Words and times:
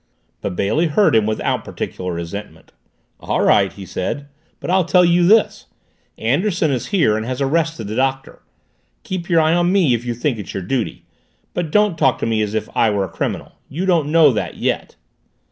But 0.41 0.55
Bailey 0.55 0.87
heard 0.87 1.15
him 1.15 1.27
without 1.27 1.63
particular 1.63 2.11
resentment. 2.11 2.71
"All 3.19 3.41
right," 3.43 3.71
he 3.71 3.85
said. 3.85 4.25
"But 4.59 4.71
I'll 4.71 4.83
tell 4.83 5.05
you 5.05 5.27
this. 5.27 5.67
Anderson 6.17 6.71
is 6.71 6.87
here 6.87 7.15
and 7.15 7.23
has 7.23 7.39
arrested 7.39 7.85
the 7.87 7.95
Doctor. 7.95 8.41
Keep 9.03 9.29
your 9.29 9.39
eye 9.41 9.53
on 9.53 9.71
me, 9.71 9.93
if 9.93 10.03
you 10.03 10.15
think 10.15 10.39
it's 10.39 10.55
your 10.55 10.63
duty, 10.63 11.05
but 11.53 11.69
don't 11.71 11.99
talk 11.99 12.17
to 12.17 12.25
me 12.25 12.41
as 12.41 12.55
if 12.55 12.67
I 12.75 12.89
were 12.89 13.03
a 13.05 13.09
criminal. 13.09 13.51
You 13.69 13.85
don't 13.85 14.11
know 14.11 14.33
that 14.33 14.57
yet." 14.57 14.95